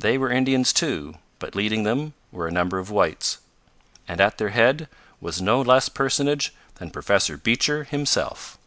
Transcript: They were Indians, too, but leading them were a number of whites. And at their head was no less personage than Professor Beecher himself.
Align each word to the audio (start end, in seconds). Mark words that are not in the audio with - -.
They 0.00 0.18
were 0.18 0.32
Indians, 0.32 0.72
too, 0.72 1.18
but 1.38 1.54
leading 1.54 1.84
them 1.84 2.12
were 2.32 2.48
a 2.48 2.50
number 2.50 2.80
of 2.80 2.90
whites. 2.90 3.38
And 4.08 4.20
at 4.20 4.36
their 4.36 4.48
head 4.48 4.88
was 5.20 5.40
no 5.40 5.62
less 5.62 5.88
personage 5.88 6.52
than 6.78 6.90
Professor 6.90 7.36
Beecher 7.36 7.84
himself. 7.84 8.58